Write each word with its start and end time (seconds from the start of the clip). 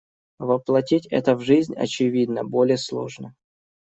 Воплотить 0.39 1.05
это 1.11 1.35
в 1.35 1.41
жизнь, 1.43 1.75
очевидно, 1.75 2.43
более 2.43 2.79
сложно. 2.79 3.35